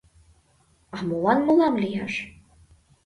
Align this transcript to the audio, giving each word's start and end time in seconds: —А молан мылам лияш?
—А 0.95 0.97
молан 1.07 1.39
мылам 1.45 1.75
лияш? 1.81 2.13